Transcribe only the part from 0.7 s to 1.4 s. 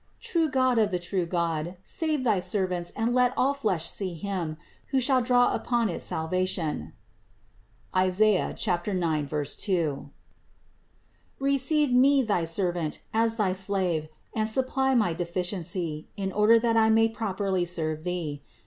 of the true